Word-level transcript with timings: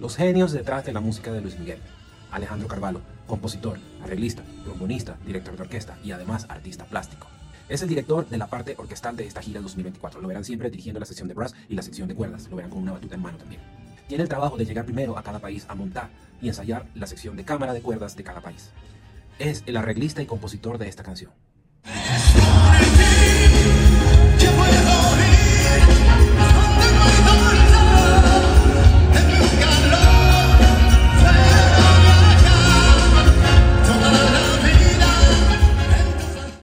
Los 0.00 0.16
genios 0.16 0.52
detrás 0.52 0.86
de 0.86 0.94
la 0.94 1.00
música 1.00 1.30
de 1.30 1.42
Luis 1.42 1.58
Miguel. 1.58 1.78
Alejandro 2.30 2.66
Carvalho, 2.68 3.02
compositor, 3.26 3.78
arreglista, 4.02 4.42
trombonista, 4.64 5.18
director 5.26 5.54
de 5.54 5.62
orquesta 5.62 5.98
y 6.02 6.12
además 6.12 6.46
artista 6.48 6.86
plástico. 6.86 7.26
Es 7.68 7.82
el 7.82 7.90
director 7.90 8.26
de 8.26 8.38
la 8.38 8.46
parte 8.46 8.74
orquestal 8.78 9.14
de 9.14 9.26
esta 9.26 9.42
gira 9.42 9.60
2024. 9.60 10.22
Lo 10.22 10.28
verán 10.28 10.42
siempre 10.42 10.70
dirigiendo 10.70 11.00
la 11.00 11.04
sección 11.04 11.28
de 11.28 11.34
brass 11.34 11.54
y 11.68 11.74
la 11.74 11.82
sección 11.82 12.08
de 12.08 12.14
cuerdas. 12.14 12.48
Lo 12.48 12.56
verán 12.56 12.70
con 12.70 12.80
una 12.80 12.92
batuta 12.92 13.16
en 13.16 13.20
mano 13.20 13.36
también. 13.36 13.60
Tiene 14.08 14.22
el 14.22 14.28
trabajo 14.30 14.56
de 14.56 14.64
llegar 14.64 14.86
primero 14.86 15.18
a 15.18 15.22
cada 15.22 15.38
país 15.38 15.66
a 15.68 15.74
montar 15.74 16.08
y 16.40 16.48
ensayar 16.48 16.86
la 16.94 17.06
sección 17.06 17.36
de 17.36 17.44
cámara 17.44 17.74
de 17.74 17.82
cuerdas 17.82 18.16
de 18.16 18.24
cada 18.24 18.40
país. 18.40 18.70
Es 19.38 19.62
el 19.66 19.76
arreglista 19.76 20.22
y 20.22 20.26
compositor 20.26 20.78
de 20.78 20.88
esta 20.88 21.02
canción. 21.02 21.30